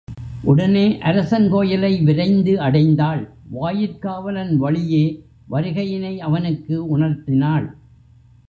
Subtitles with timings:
[0.41, 3.29] உடனே அரசன் கோயிலை விரைந்து அடைந்தாள்,
[3.61, 5.23] வாயிற்காவலன் வழியே,
[5.51, 7.67] வருகையினை அவனுக்கு உணர்த்தினாள்.